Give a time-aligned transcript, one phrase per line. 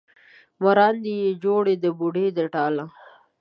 [0.63, 2.85] مراندې یې جوړې د بوډۍ د ټاله